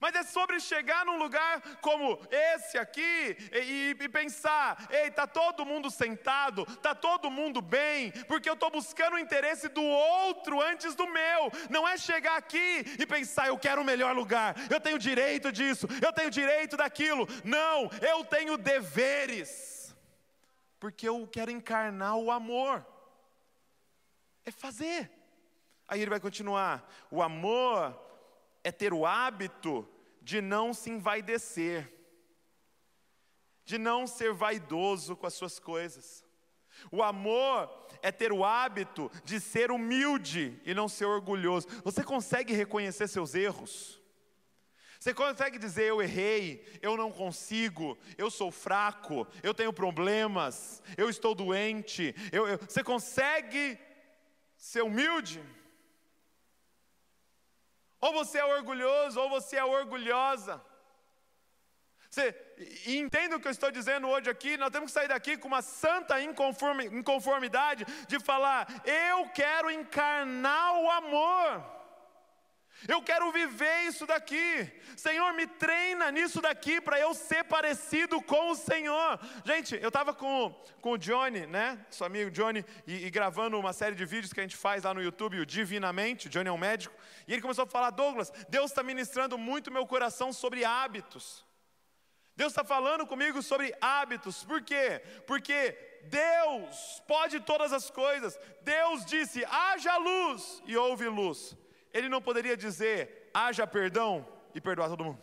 [0.00, 5.66] Mas é sobre chegar num lugar como esse aqui e, e pensar: ei, está todo
[5.66, 10.94] mundo sentado, está todo mundo bem, porque eu estou buscando o interesse do outro antes
[10.94, 11.50] do meu.
[11.68, 15.88] Não é chegar aqui e pensar: eu quero o melhor lugar, eu tenho direito disso,
[16.00, 17.26] eu tenho direito daquilo.
[17.42, 19.77] Não, eu tenho deveres,
[20.78, 22.86] porque eu quero encarnar o amor.
[24.44, 25.10] É fazer.
[25.86, 27.98] Aí ele vai continuar: o amor
[28.62, 29.88] é ter o hábito
[30.20, 31.92] de não se envaidecer,
[33.64, 36.24] de não ser vaidoso com as suas coisas.
[36.92, 37.68] O amor
[38.02, 41.66] é ter o hábito de ser humilde e não ser orgulhoso.
[41.82, 43.97] Você consegue reconhecer seus erros?
[44.98, 51.08] Você consegue dizer eu errei, eu não consigo, eu sou fraco, eu tenho problemas, eu
[51.08, 52.14] estou doente.
[52.32, 53.78] Eu, eu, você consegue
[54.56, 55.40] ser humilde?
[58.00, 60.60] Ou você é orgulhoso, ou você é orgulhosa.
[62.10, 62.34] Você
[62.86, 64.56] entende o que eu estou dizendo hoje aqui?
[64.56, 70.90] Nós temos que sair daqui com uma santa inconformidade de falar: eu quero encarnar o
[70.90, 71.77] amor.
[72.86, 74.70] Eu quero viver isso daqui.
[74.96, 79.18] Senhor, me treina nisso daqui para eu ser parecido com o Senhor.
[79.44, 81.84] Gente, eu estava com, com o Johnny, né?
[81.90, 84.94] Seu amigo Johnny, e, e, gravando uma série de vídeos que a gente faz lá
[84.94, 86.28] no YouTube, o Divinamente.
[86.28, 86.94] O Johnny é um médico.
[87.26, 91.44] E ele começou a falar: Douglas, Deus está ministrando muito meu coração sobre hábitos.
[92.36, 94.44] Deus está falando comigo sobre hábitos.
[94.44, 95.02] Por quê?
[95.26, 98.38] Porque Deus pode todas as coisas.
[98.62, 101.56] Deus disse: haja luz e houve luz
[101.92, 105.22] ele não poderia dizer: haja perdão e perdoar todo mundo,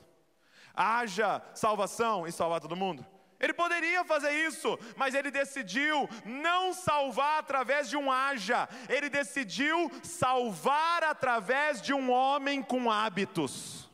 [0.73, 3.05] haja salvação e salvar todo mundo.
[3.39, 9.91] Ele poderia fazer isso, mas ele decidiu não salvar através de um haja, ele decidiu
[10.03, 13.89] salvar através de um homem com hábitos.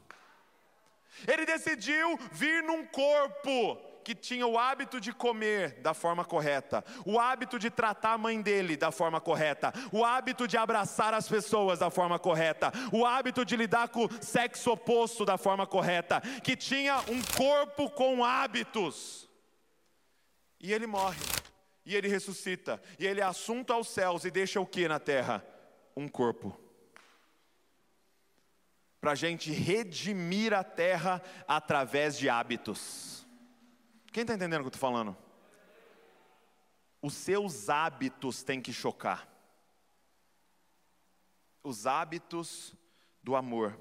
[1.28, 7.18] Ele decidiu vir num corpo que tinha o hábito de comer da forma correta, o
[7.18, 11.80] hábito de tratar a mãe dele da forma correta, o hábito de abraçar as pessoas
[11.80, 16.58] da forma correta, o hábito de lidar com o sexo oposto da forma correta, que
[16.58, 19.30] tinha um corpo com hábitos.
[20.60, 21.22] E ele morre,
[21.86, 25.42] e ele ressuscita, e ele é assunto aos céus e deixa o que na terra?
[25.96, 26.60] Um corpo
[29.00, 33.21] para a gente redimir a terra através de hábitos.
[34.12, 35.16] Quem está entendendo o que eu estou falando?
[37.02, 39.28] Os seus hábitos têm que chocar.
[41.64, 42.76] Os hábitos
[43.24, 43.80] do amor.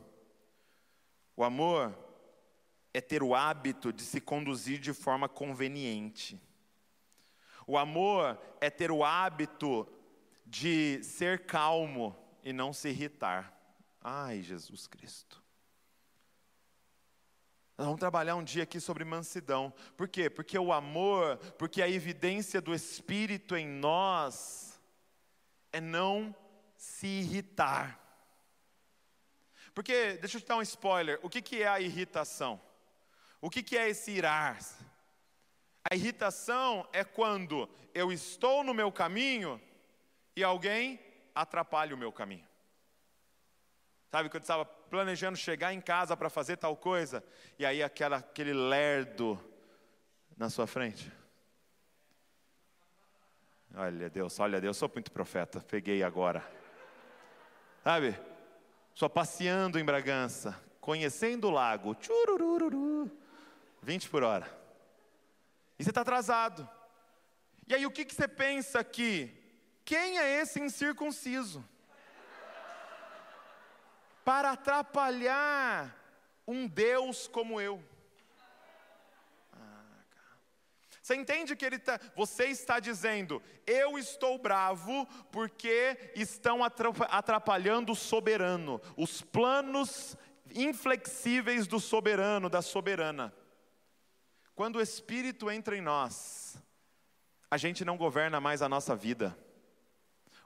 [1.37, 1.97] O amor
[2.93, 6.41] é ter o hábito de se conduzir de forma conveniente.
[7.67, 9.87] O amor é ter o hábito
[10.47, 13.57] de ser calmo e não se irritar.
[14.03, 15.40] Ai, Jesus Cristo.
[17.81, 19.73] Nós vamos trabalhar um dia aqui sobre mansidão.
[19.97, 20.29] Por quê?
[20.29, 24.79] Porque o amor, porque a evidência do Espírito em nós
[25.73, 26.37] é não
[26.77, 27.99] se irritar.
[29.75, 32.61] Porque, deixa eu te dar um spoiler: o que, que é a irritação?
[33.41, 34.59] O que, que é esse irar?
[35.91, 39.59] A irritação é quando eu estou no meu caminho
[40.37, 41.01] e alguém
[41.35, 42.47] atrapalha o meu caminho.
[44.11, 47.25] Sabe, quando estava planejando chegar em casa para fazer tal coisa,
[47.59, 49.39] e aí aquela, aquele lerdo
[50.37, 51.11] na sua frente.
[53.75, 56.45] Olha Deus, olha Deus, sou muito profeta, peguei agora.
[57.85, 58.19] Sabe,
[58.93, 63.11] só passeando em Bragança, conhecendo o lago, tchurururu,
[63.81, 64.51] 20 por hora.
[65.79, 66.69] E você está atrasado.
[67.69, 69.33] E aí o que, que você pensa aqui?
[69.85, 71.65] Quem é esse incircunciso?
[74.25, 75.97] Para atrapalhar
[76.47, 77.83] um Deus como eu.
[79.53, 79.85] Ah,
[81.01, 87.97] você entende que ele tá, você está dizendo, eu estou bravo porque estão atrapalhando o
[87.97, 90.17] soberano, os planos
[90.55, 93.33] inflexíveis do soberano, da soberana.
[94.55, 96.63] Quando o Espírito entra em nós,
[97.51, 99.37] a gente não governa mais a nossa vida.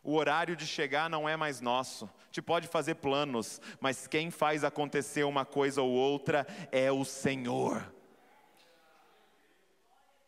[0.04, 2.10] O horário de chegar não é mais nosso.
[2.30, 7.90] Te pode fazer planos, mas quem faz acontecer uma coisa ou outra é o Senhor.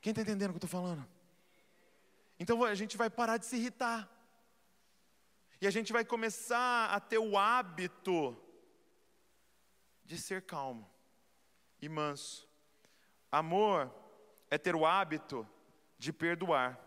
[0.01, 1.07] Quem está entendendo o que eu estou falando?
[2.41, 4.09] Então a gente vai parar de se irritar.
[5.61, 8.35] E a gente vai começar a ter o hábito
[10.05, 10.89] de ser calmo
[11.83, 12.49] e manso.
[13.31, 13.93] Amor
[14.51, 15.47] é ter o hábito
[15.99, 16.81] de perdoar.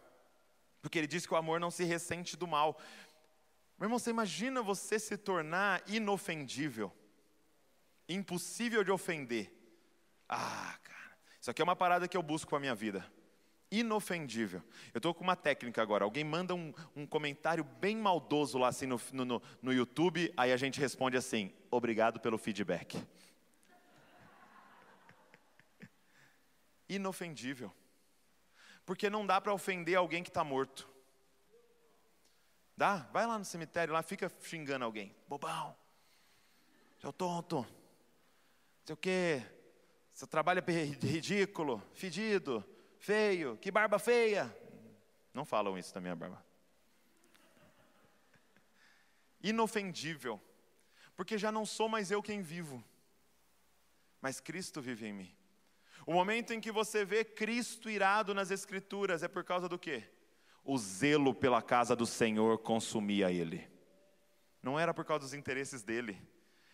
[0.82, 2.80] Porque ele diz que o amor não se ressente do mal.
[3.78, 6.92] Meu irmão, você imagina você se tornar inofendível,
[8.08, 9.54] impossível de ofender.
[10.28, 13.06] Ah, cara, isso aqui é uma parada que eu busco para a minha vida.
[13.72, 14.64] Inofendível.
[14.94, 16.04] Eu estou com uma técnica agora.
[16.04, 20.58] Alguém manda um, um comentário bem maldoso lá assim no, no, no YouTube, aí a
[20.58, 23.02] gente responde assim: obrigado pelo feedback.
[26.90, 27.72] Inofendível
[28.90, 30.90] porque não dá para ofender alguém que está morto.
[32.76, 33.08] Dá?
[33.14, 35.16] Vai lá no cemitério, lá fica xingando alguém.
[35.28, 35.78] Bobão,
[37.00, 37.64] seu tonto,
[38.84, 39.46] sei o quê,
[40.12, 44.52] seu trabalho é ridículo, fedido, feio, que barba feia.
[45.36, 46.44] Não falam isso da minha barba.
[49.40, 50.42] Inofendível,
[51.16, 52.84] porque já não sou mais eu quem vivo,
[54.20, 55.39] mas Cristo vive em mim.
[56.06, 60.04] O momento em que você vê Cristo irado nas Escrituras é por causa do quê?
[60.64, 63.68] O zelo pela casa do Senhor consumia ele.
[64.62, 66.20] Não era por causa dos interesses dele.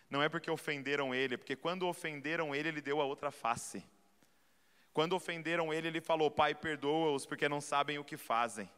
[0.08, 3.84] Não é porque ofenderam ele, porque quando ofenderam ele, ele deu a outra face.
[4.92, 8.70] Quando ofenderam ele, ele falou: Pai, perdoa-os, porque não sabem o que fazem.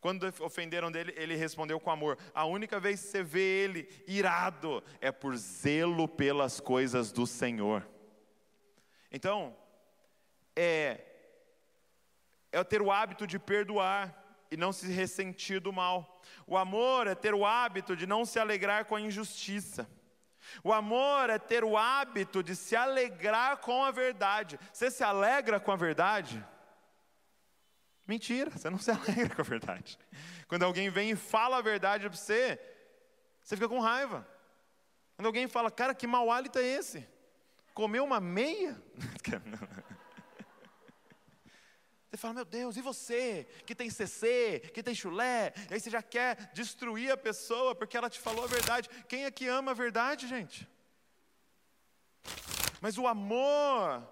[0.00, 2.16] Quando ofenderam dele, ele respondeu com amor.
[2.32, 7.86] A única vez que você vê ele irado é por zelo pelas coisas do Senhor.
[9.10, 9.56] Então,
[10.54, 11.00] é,
[12.52, 14.14] é ter o hábito de perdoar
[14.50, 16.20] e não se ressentir do mal.
[16.46, 19.88] O amor é ter o hábito de não se alegrar com a injustiça.
[20.62, 24.58] O amor é ter o hábito de se alegrar com a verdade.
[24.72, 26.44] Você se alegra com a verdade?
[28.06, 29.98] Mentira, você não se alegra com a verdade.
[30.46, 32.58] Quando alguém vem e fala a verdade para você,
[33.42, 34.26] você fica com raiva.
[35.16, 37.06] Quando alguém fala, cara, que mau hálito é esse?
[37.78, 38.82] Comeu uma meia?
[42.10, 45.90] Você fala, meu Deus, e você que tem CC, que tem chulé, e aí você
[45.90, 48.88] já quer destruir a pessoa porque ela te falou a verdade.
[49.06, 50.66] Quem é que ama a verdade, gente?
[52.80, 54.02] Mas o amor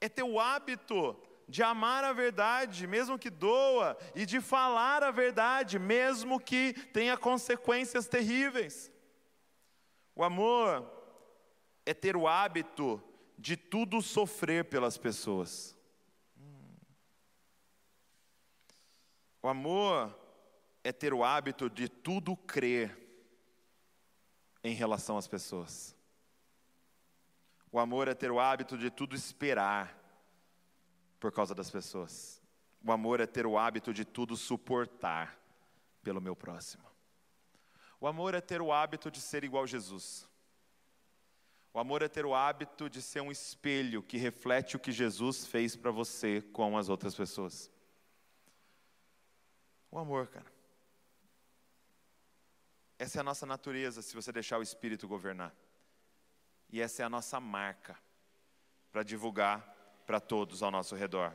[0.00, 1.14] é teu hábito
[1.46, 7.18] de amar a verdade, mesmo que doa, e de falar a verdade, mesmo que tenha
[7.18, 8.90] consequências terríveis.
[10.14, 10.95] O amor
[11.86, 13.00] é ter o hábito
[13.38, 15.76] de tudo sofrer pelas pessoas.
[19.40, 20.12] O amor
[20.82, 22.98] é ter o hábito de tudo crer
[24.64, 25.94] em relação às pessoas.
[27.70, 29.96] O amor é ter o hábito de tudo esperar
[31.20, 32.42] por causa das pessoas.
[32.84, 35.38] O amor é ter o hábito de tudo suportar
[36.02, 36.84] pelo meu próximo.
[38.00, 40.25] O amor é ter o hábito de ser igual a Jesus.
[41.76, 45.44] O amor é ter o hábito de ser um espelho que reflete o que Jesus
[45.44, 47.70] fez para você com as outras pessoas.
[49.90, 50.46] O amor, cara.
[52.98, 55.54] Essa é a nossa natureza se você deixar o Espírito governar.
[56.70, 57.94] E essa é a nossa marca
[58.90, 59.60] para divulgar
[60.06, 61.34] para todos ao nosso redor.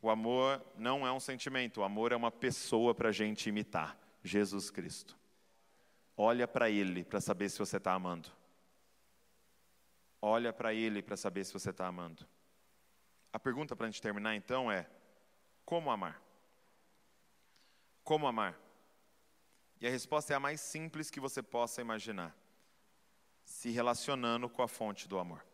[0.00, 3.98] O amor não é um sentimento, o amor é uma pessoa para a gente imitar
[4.22, 5.18] Jesus Cristo.
[6.16, 8.30] Olha para Ele para saber se você está amando.
[10.26, 12.26] Olha para Ele para saber se você está amando.
[13.30, 14.88] A pergunta para a gente terminar então é:
[15.66, 16.18] como amar?
[18.02, 18.58] Como amar?
[19.82, 22.34] E a resposta é a mais simples que você possa imaginar:
[23.44, 25.44] se relacionando com a fonte do amor.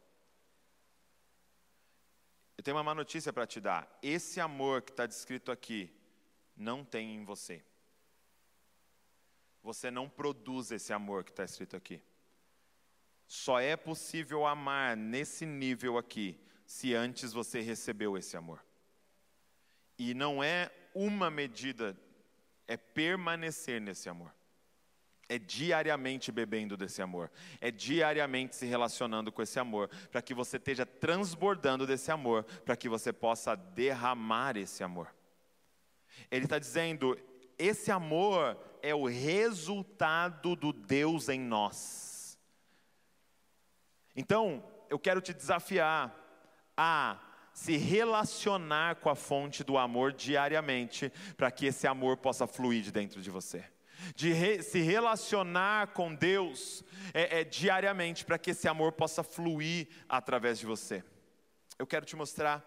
[2.56, 5.92] Eu tenho uma má notícia para te dar: esse amor que está descrito aqui
[6.56, 7.64] não tem em você.
[9.64, 12.00] Você não produz esse amor que está escrito aqui.
[13.30, 18.60] Só é possível amar nesse nível aqui, se antes você recebeu esse amor.
[19.96, 21.96] E não é uma medida,
[22.66, 24.34] é permanecer nesse amor.
[25.28, 30.56] É diariamente bebendo desse amor, é diariamente se relacionando com esse amor, para que você
[30.56, 35.14] esteja transbordando desse amor, para que você possa derramar esse amor.
[36.32, 37.16] Ele está dizendo:
[37.56, 42.09] esse amor é o resultado do Deus em nós.
[44.20, 46.14] Então, eu quero te desafiar
[46.76, 47.18] a
[47.54, 52.92] se relacionar com a fonte do amor diariamente, para que esse amor possa fluir de
[52.92, 53.64] dentro de você.
[54.14, 59.88] De re, se relacionar com Deus é, é diariamente, para que esse amor possa fluir
[60.06, 61.02] através de você.
[61.78, 62.62] Eu quero te mostrar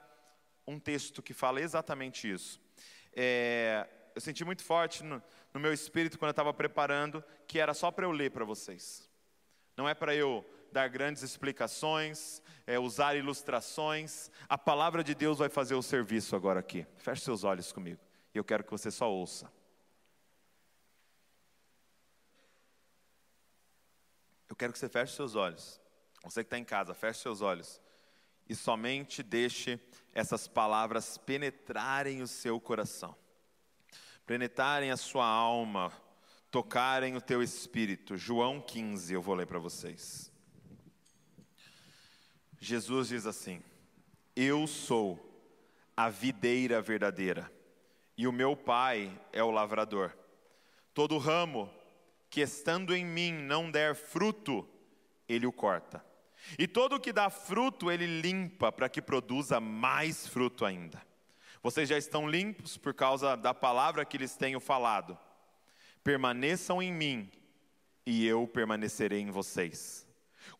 [0.66, 2.60] um texto que fala exatamente isso.
[3.16, 5.22] É, eu senti muito forte no,
[5.54, 9.08] no meu espírito quando eu estava preparando, que era só para eu ler para vocês.
[9.78, 10.44] Não é para eu
[10.74, 14.30] dar grandes explicações, é, usar ilustrações.
[14.50, 16.86] A palavra de Deus vai fazer o serviço agora aqui.
[16.98, 18.02] Feche seus olhos comigo.
[18.34, 19.50] E eu quero que você só ouça.
[24.50, 25.80] Eu quero que você feche seus olhos.
[26.24, 27.82] Você que está em casa, feche seus olhos.
[28.50, 29.80] E somente deixe
[30.14, 33.16] essas palavras penetrarem o seu coração,
[34.26, 35.94] penetrarem a sua alma,
[36.52, 38.18] tocarem o teu espírito.
[38.18, 40.33] João 15, eu vou ler para vocês.
[42.64, 43.62] Jesus diz assim:
[44.34, 45.20] Eu sou
[45.98, 47.52] a videira verdadeira,
[48.18, 50.16] e o meu pai é o lavrador.
[50.94, 51.70] Todo ramo
[52.30, 54.66] que estando em mim não der fruto,
[55.28, 56.04] ele o corta.
[56.58, 61.02] E todo que dá fruto, ele limpa para que produza mais fruto ainda.
[61.62, 65.18] Vocês já estão limpos por causa da palavra que lhes tenho falado.
[66.02, 67.30] Permaneçam em mim,
[68.06, 70.08] e eu permanecerei em vocês.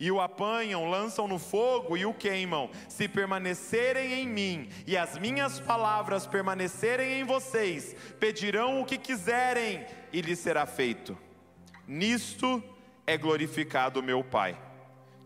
[0.00, 2.70] e o apanham, lançam no fogo e o queimam.
[2.88, 9.84] Se permanecerem em mim e as minhas palavras permanecerem em vocês, pedirão o que quiserem
[10.12, 11.18] e lhes será feito.
[11.86, 12.62] Nisto
[13.06, 14.56] é glorificado meu Pai,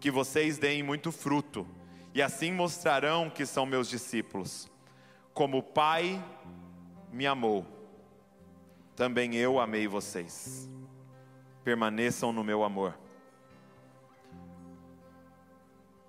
[0.00, 1.66] que vocês deem muito fruto,
[2.14, 4.70] e assim mostrarão que são meus discípulos.
[5.34, 6.22] Como o Pai
[7.12, 7.66] me amou,
[8.94, 10.68] também eu amei vocês.
[11.64, 12.98] Permaneçam no meu amor.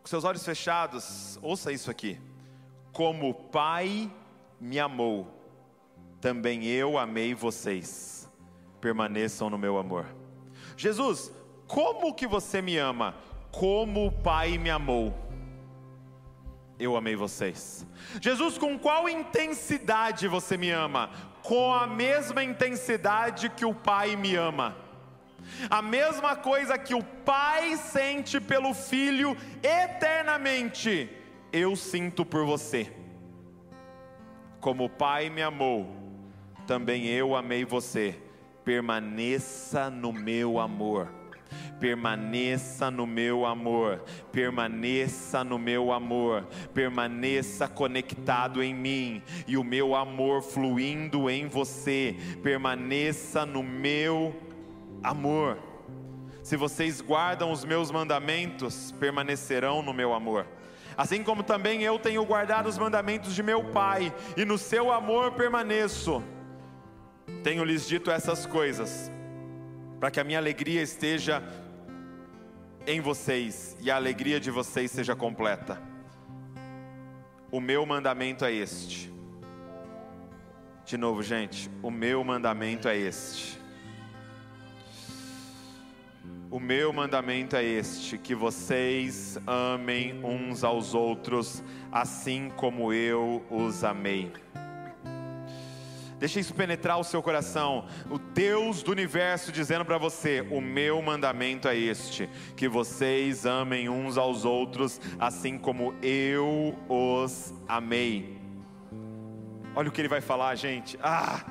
[0.04, 2.20] Com seus olhos fechados, ouça isso aqui.
[2.91, 4.12] Como o Pai
[4.60, 5.34] me amou,
[6.20, 8.30] também eu amei vocês.
[8.82, 10.06] Permaneçam no meu amor.
[10.76, 11.32] Jesus,
[11.68, 13.16] como que você me ama?
[13.49, 15.14] Como o Pai me amou.
[16.78, 17.88] eu amei vocês.
[18.20, 21.12] Jesus, com qual intensidade você me ama?
[21.41, 24.76] Com a mesma intensidade que o Pai me ama.
[25.70, 31.10] A mesma coisa que o Pai sente pelo Filho eternamente,
[31.51, 32.91] eu sinto por você.
[34.60, 35.95] Como o Pai me amou,
[36.66, 38.20] também eu amei você.
[38.64, 41.10] Permaneça no meu amor
[41.80, 49.93] permaneça no meu amor, permaneça no meu amor, permaneça conectado em mim e o meu
[49.93, 54.53] amor fluindo em você, permaneça no meu amor.
[56.41, 60.45] Se vocês guardam os meus mandamentos, permanecerão no meu amor.
[60.95, 65.32] Assim como também eu tenho guardado os mandamentos de meu Pai, e no seu amor
[65.32, 66.24] permaneço.
[67.43, 69.12] Tenho lhes dito essas coisas,
[69.99, 71.41] para que a minha alegria esteja
[72.86, 75.82] em vocês e a alegria de vocês seja completa.
[77.49, 79.14] O meu mandamento é este.
[80.86, 83.62] De novo, gente, o meu mandamento é este.
[86.54, 93.84] O meu mandamento é este: que vocês amem uns aos outros, assim como eu os
[93.84, 94.32] amei.
[96.20, 97.88] Deixa isso penetrar o seu coração.
[98.08, 103.89] O Deus do universo dizendo para você: O meu mandamento é este: que vocês amem
[103.89, 108.39] uns aos outros, assim como eu os amei.
[109.76, 110.99] Olha o que ele vai falar, gente.
[111.01, 111.43] Ah!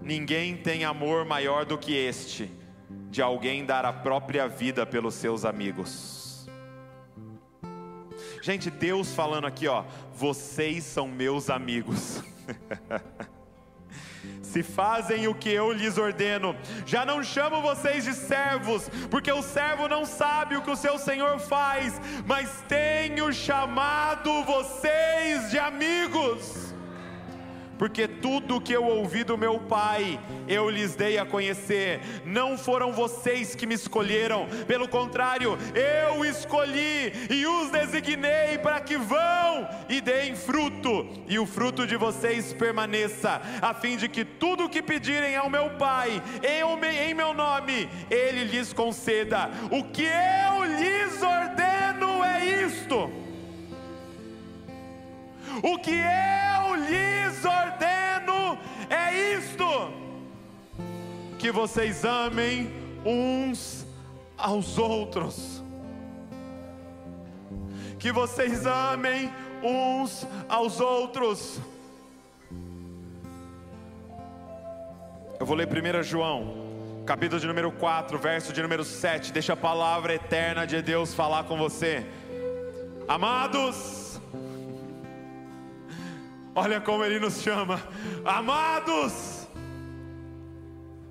[0.00, 2.50] Ninguém tem amor maior do que este,
[3.10, 6.48] de alguém dar a própria vida pelos seus amigos.
[8.40, 9.84] Gente, Deus falando aqui, ó,
[10.14, 12.22] vocês são meus amigos.
[14.42, 16.56] se fazem o que eu lhes ordeno.
[16.86, 20.98] Já não chamo vocês de servos, porque o servo não sabe o que o seu
[20.98, 26.69] senhor faz, mas tenho chamado vocês de amigos
[27.80, 31.98] porque tudo o que eu ouvi do meu Pai, eu lhes dei a conhecer.
[32.26, 38.98] Não foram vocês que me escolheram, pelo contrário, eu escolhi e os designei para que
[38.98, 44.64] vão e deem fruto, e o fruto de vocês permaneça, a fim de que tudo
[44.64, 49.50] o que pedirem ao meu Pai, em meu nome, Ele lhes conceda.
[49.70, 53.29] O que eu lhes ordeno é isto
[55.62, 59.64] o que eu lhes ordeno é isto:
[61.38, 62.70] que vocês amem
[63.04, 63.86] uns
[64.36, 65.62] aos outros.
[67.98, 69.30] Que vocês amem
[69.62, 71.60] uns aos outros.
[75.38, 79.32] Eu vou ler 1 João, capítulo de número 4, verso de número 7.
[79.32, 82.06] Deixa a palavra eterna de Deus falar com você.
[83.08, 84.09] Amados,
[86.54, 87.80] Olha como ele nos chama,
[88.24, 89.48] amados,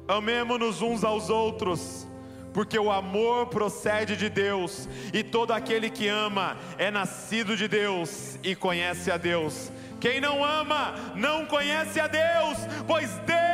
[0.08, 2.06] amemo-nos uns aos outros,
[2.54, 8.38] porque o amor procede de Deus, e todo aquele que ama é nascido de Deus
[8.44, 9.72] e conhece a Deus.
[10.00, 13.49] Quem não ama não conhece a Deus, pois Deus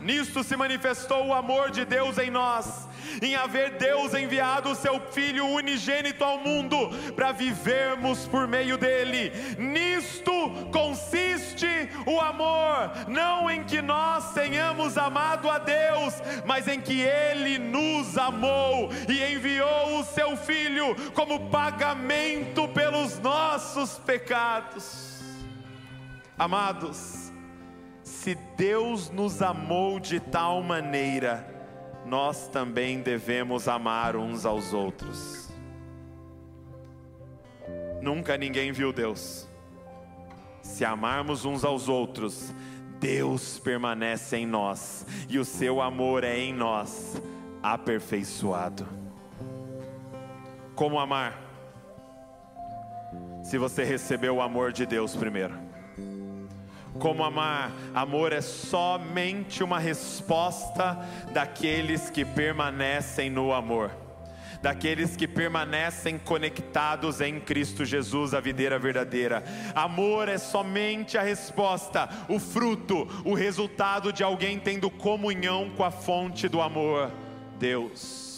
[0.00, 2.88] Nisto se manifestou o amor de Deus em nós
[3.22, 9.32] em haver Deus enviado o seu Filho unigênito ao mundo para vivermos por meio dele.
[9.58, 10.32] Nisto
[10.72, 17.58] consiste o amor, não em que nós tenhamos amado a Deus, mas em que ele
[17.58, 25.20] nos amou e enviou o seu Filho como pagamento pelos nossos pecados.
[26.38, 27.19] Amados,
[28.20, 31.42] se Deus nos amou de tal maneira,
[32.04, 35.48] nós também devemos amar uns aos outros.
[38.02, 39.48] Nunca ninguém viu Deus.
[40.60, 42.54] Se amarmos uns aos outros,
[42.98, 47.22] Deus permanece em nós e o seu amor é em nós
[47.62, 48.86] aperfeiçoado.
[50.74, 51.40] Como amar?
[53.42, 55.69] Se você recebeu o amor de Deus primeiro
[56.98, 57.72] como amar.
[57.94, 60.98] Amor é somente uma resposta
[61.32, 63.90] daqueles que permanecem no amor.
[64.62, 69.42] Daqueles que permanecem conectados em Cristo Jesus, a videira verdadeira.
[69.74, 75.90] Amor é somente a resposta, o fruto, o resultado de alguém tendo comunhão com a
[75.90, 77.10] fonte do amor,
[77.58, 78.30] Deus.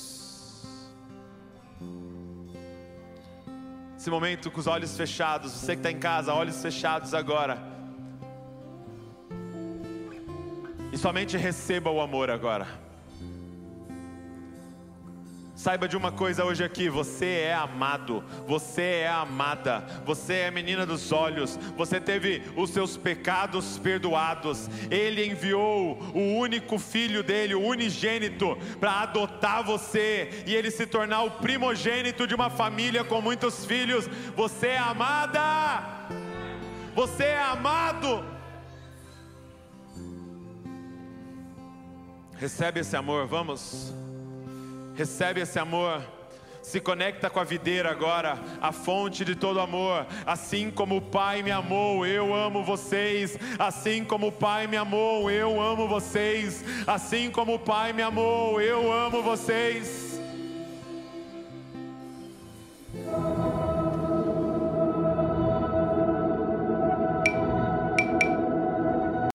[3.98, 7.71] Esse momento com os olhos fechados, você que está em casa, olhos fechados agora.
[10.92, 12.92] E somente receba o amor agora.
[15.62, 20.84] Saiba de uma coisa hoje aqui: você é amado, você é amada, você é menina
[20.84, 24.68] dos olhos, você teve os seus pecados perdoados.
[24.90, 31.22] Ele enviou o único filho dele, o unigênito, para adotar você e ele se tornar
[31.22, 34.08] o primogênito de uma família com muitos filhos.
[34.34, 36.10] Você é amada,
[36.94, 38.31] você é amado.
[42.42, 43.94] Recebe esse amor, vamos.
[44.96, 46.02] Recebe esse amor.
[46.60, 50.04] Se conecta com a videira agora, a fonte de todo amor.
[50.26, 53.38] Assim como o Pai me amou, eu amo vocês.
[53.56, 56.64] Assim como o Pai me amou, eu amo vocês.
[56.84, 60.20] Assim como o Pai me amou, eu amo vocês.